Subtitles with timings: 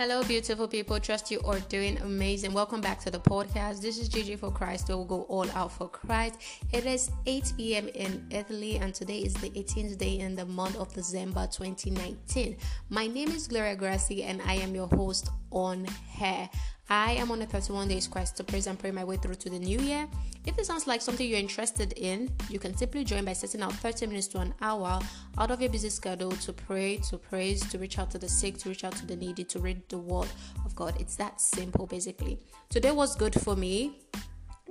[0.00, 0.98] Hello, beautiful people.
[0.98, 2.54] Trust you are doing amazing.
[2.54, 3.82] Welcome back to the podcast.
[3.82, 4.88] This is Gigi for Christ.
[4.88, 6.40] We will go all out for Christ.
[6.72, 7.88] It is 8 p.m.
[7.88, 12.56] in Italy, and today is the 18th day in the month of December 2019.
[12.88, 16.48] My name is Gloria Grassi, and I am your host on Hair.
[16.92, 19.48] I am on a 31 days quest to praise and pray my way through to
[19.48, 20.08] the new year.
[20.44, 23.72] If it sounds like something you're interested in, you can simply join by setting out
[23.74, 24.98] 30 minutes to an hour
[25.38, 28.58] out of your busy schedule to pray, to praise, to reach out to the sick,
[28.58, 30.26] to reach out to the needy, to read the word
[30.64, 30.96] of God.
[30.98, 32.40] It's that simple basically.
[32.70, 34.00] Today was good for me.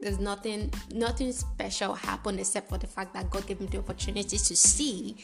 [0.01, 4.37] There's nothing nothing special happened except for the fact that God gave me the opportunity
[4.37, 5.15] to see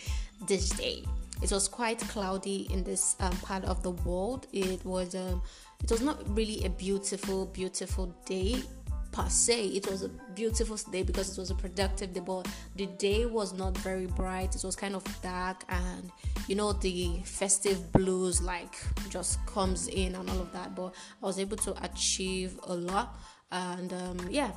[0.48, 1.04] this day.
[1.46, 4.48] It was quite cloudy in this um, part of the world.
[4.52, 5.44] It was um,
[5.84, 8.64] it was not really a beautiful, beautiful day
[9.12, 9.68] per se.
[9.68, 13.54] It was a beautiful day because it was a productive day, but the day was
[13.54, 14.56] not very bright.
[14.56, 16.12] It was kind of dark, and
[16.48, 18.74] you know the festive blues like
[19.12, 20.74] just comes in and all of that.
[20.74, 23.20] But I was able to achieve a lot,
[23.52, 24.50] and um, yeah.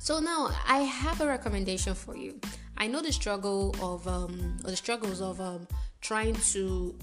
[0.00, 2.40] So now I have a recommendation for you.
[2.78, 5.66] I know the struggle of um, or the struggles of um,
[6.00, 6.96] trying to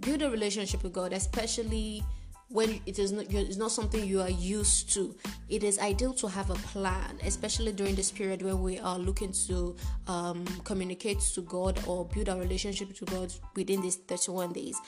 [0.00, 2.04] build a relationship with God, especially
[2.48, 5.16] when it is not it's not something you are used to.
[5.48, 9.32] It is ideal to have a plan especially during this period where we are looking
[9.48, 9.74] to
[10.06, 14.78] um, communicate to god or build a relationship to god within these 31 days.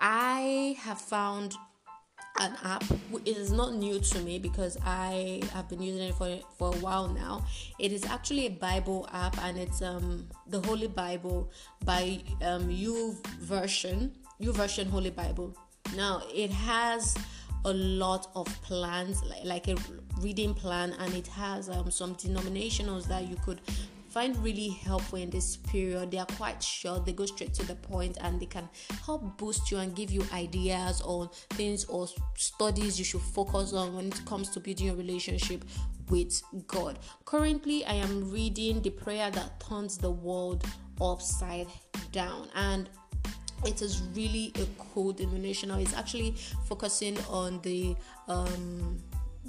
[0.00, 1.54] I have found
[2.38, 2.84] an app.
[3.24, 6.78] It is not new to me because i have been using it for for a
[6.78, 7.44] while now.
[7.78, 11.50] It is actually a bible app and it's um the holy bible
[11.84, 15.56] by um U YouVersion you version holy bible.
[15.96, 17.16] Now it has
[17.64, 19.76] a lot of plans, like, like a
[20.20, 23.60] reading plan, and it has um, some denominationals that you could
[24.08, 26.10] find really helpful in this period.
[26.10, 28.68] They are quite short, they go straight to the point, and they can
[29.04, 33.94] help boost you and give you ideas on things or studies you should focus on
[33.94, 35.64] when it comes to building a relationship
[36.08, 36.98] with God.
[37.24, 40.64] Currently, I am reading The Prayer That Turns the World
[41.00, 41.66] Upside
[42.12, 42.88] Down, and
[43.64, 45.80] it is really a cool denominational.
[45.80, 46.34] It's actually
[46.66, 47.96] focusing on the
[48.28, 49.02] um,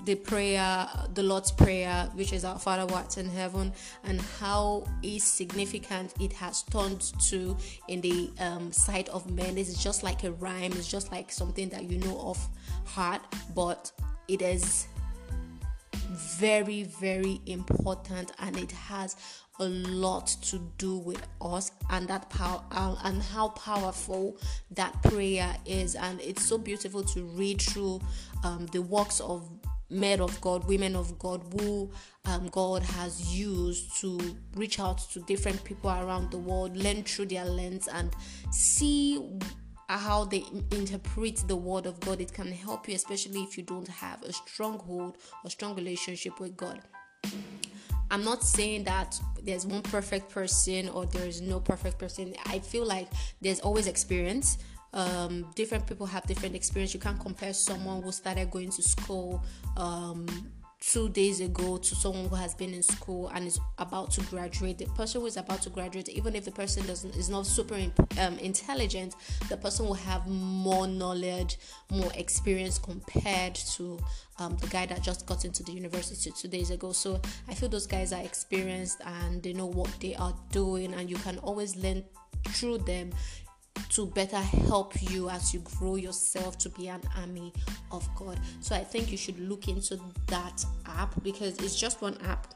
[0.05, 3.73] the prayer, the Lord's Prayer, which is our Father who in heaven,
[4.03, 4.85] and how
[5.17, 7.55] significant it has turned to
[7.87, 9.57] in the um, sight of men.
[9.57, 12.47] Is just like a rhyme, it's just like something that you know of
[12.85, 13.21] heart,
[13.55, 13.91] but
[14.27, 14.87] it is
[16.39, 19.15] very, very important and it has
[19.59, 24.37] a lot to do with us and that power uh, and how powerful
[24.71, 27.99] that prayer is and it's so beautiful to read through
[28.43, 29.49] um, the works of
[29.89, 31.89] men of God, women of God who
[32.25, 34.19] um, God has used to
[34.55, 38.11] reach out to different people around the world, learn through their lens, and
[38.51, 39.39] see
[39.87, 42.21] how they interpret the word of God.
[42.21, 46.55] It can help you, especially if you don't have a stronghold or strong relationship with
[46.55, 46.81] God.
[48.11, 52.33] I'm not saying that there's one perfect person or there's no perfect person.
[52.45, 53.07] I feel like
[53.41, 54.57] there's always experience.
[54.93, 56.93] Um, different people have different experience.
[56.93, 59.43] You can't compare someone who started going to school
[59.77, 60.25] um,
[60.81, 64.77] two days ago to someone who has been in school and is about to graduate.
[64.77, 67.75] The person who is about to graduate even if the person doesn't is not super
[68.19, 69.15] um, intelligent
[69.49, 71.57] the person will have more knowledge
[71.91, 73.99] more experience compared to
[74.39, 76.93] um, the guy that just got into the university two days ago.
[76.93, 81.09] So i feel those guys are experienced and they know what they are doing and
[81.09, 82.03] you can always learn
[82.47, 83.11] through them
[83.89, 87.53] to better help you as you grow yourself to be an army
[87.91, 88.39] of God.
[88.61, 92.53] So I think you should look into that app because it's just one app.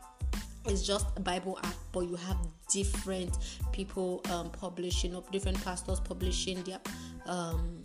[0.66, 2.38] It's just a Bible app, but you have
[2.72, 3.38] different
[3.74, 6.80] people um, publishing, or different pastors publishing their
[7.26, 7.84] um,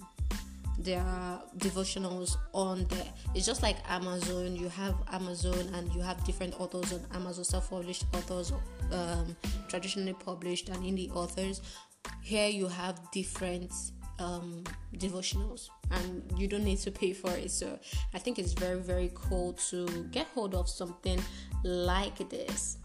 [0.78, 1.03] their
[1.56, 3.12] devotionals on there.
[3.34, 4.55] It's just like Amazon.
[4.55, 8.53] You have Amazon, and you have different authors on Amazon, self-published authors,
[8.93, 11.61] um, traditionally published, and indie authors
[12.22, 13.72] here you have different
[14.19, 14.64] um,
[14.96, 17.50] devotionals and you don't need to pay for it.
[17.50, 17.78] So
[18.14, 21.20] i think it's very very cool to get hold of something
[21.64, 22.78] like this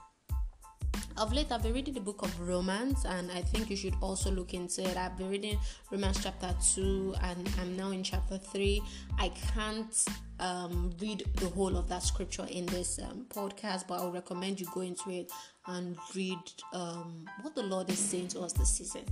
[1.18, 4.32] of late i've been reading the book of romans and i think you should also
[4.32, 4.98] look into it.
[4.98, 5.58] I've been reading
[5.92, 8.82] romans chapter 2 and i'm now in chapter 3
[9.20, 10.06] i can't
[10.40, 14.60] um, read the whole of that scripture in this um, podcast but i would recommend
[14.60, 15.32] you go into it
[15.68, 16.40] and read
[16.74, 19.04] um, what the lord is saying to us this season.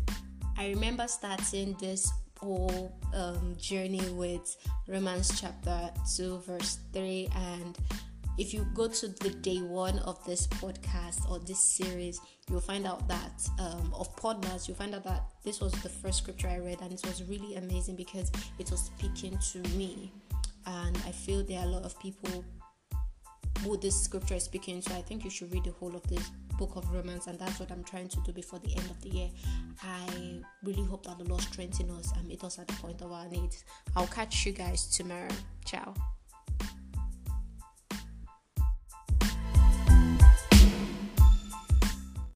[0.57, 4.57] I remember starting this whole um, journey with
[4.87, 7.77] romans chapter 2 verse 3 and
[8.37, 12.19] if you go to the day one of this podcast or this series,
[12.49, 16.19] you'll find out that um, of podcasts, you'll find out that this was the first
[16.19, 20.11] scripture I read, and it was really amazing because it was speaking to me.
[20.65, 22.45] And I feel there are a lot of people
[23.63, 24.93] who this scripture is speaking to.
[24.93, 27.71] I think you should read the whole of this book of Romans, and that's what
[27.71, 29.29] I'm trying to do before the end of the year.
[29.83, 33.11] I really hope that the Lord strengthen us and meet us at the point of
[33.11, 33.63] our needs.
[33.95, 35.29] I'll catch you guys tomorrow.
[35.65, 35.93] Ciao.